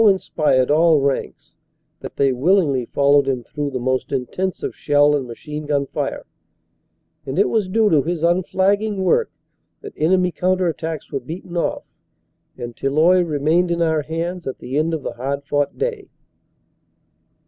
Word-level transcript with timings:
2 0.01 0.05
257 0.05 0.15
inspired 0.15 0.71
all 0.71 0.99
ranks 0.99 1.55
that 1.99 2.15
they 2.15 2.33
willingly 2.33 2.87
followed 2.87 3.27
him 3.27 3.43
through 3.43 3.69
the 3.69 3.77
most 3.77 4.11
intensive 4.11 4.75
shell 4.75 5.15
and 5.15 5.27
machine 5.27 5.67
gun 5.67 5.85
fire, 5.85 6.25
and 7.23 7.37
it 7.37 7.47
was 7.47 7.67
due 7.67 7.87
to 7.87 8.01
his 8.01 8.23
unflagging 8.23 9.03
work 9.03 9.29
that 9.81 9.93
enemy 9.95 10.31
counter 10.31 10.65
attacks 10.65 11.11
were 11.11 11.19
beaten 11.19 11.55
off 11.55 11.83
and 12.57 12.75
Tilloy 12.75 13.21
remained 13.23 13.69
in 13.69 13.83
our 13.83 14.01
hands 14.01 14.47
at 14.47 14.57
the 14.57 14.75
end 14.75 14.95
of 14.95 15.03
the 15.03 15.13
hard 15.13 15.43
fought 15.45 15.77
day. 15.77 16.09